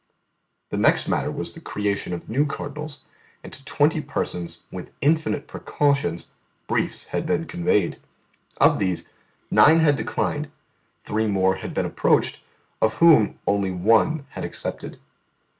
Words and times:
The 0.69 0.79
next 0.79 1.07
matter 1.07 1.29
was 1.29 1.53
the 1.53 1.61
creation 1.61 2.11
of 2.11 2.27
new 2.27 2.47
cardinals, 2.47 3.03
and 3.43 3.53
to 3.53 3.63
twenty 3.65 4.01
persons, 4.01 4.63
with 4.71 4.93
infinite 4.99 5.45
precautions, 5.45 6.31
briefs 6.67 7.03
had 7.13 7.27
been 7.27 7.45
conveyed. 7.45 7.99
Of 8.57 8.79
these, 8.79 9.09
nine 9.51 9.81
had 9.81 9.95
declined; 9.97 10.49
three 11.03 11.27
more 11.27 11.57
had 11.57 11.75
been 11.75 11.85
approached, 11.85 12.41
of 12.81 12.95
whom 12.95 13.37
only 13.45 13.69
one 13.69 14.25
had 14.31 14.43
accepted. 14.43 14.97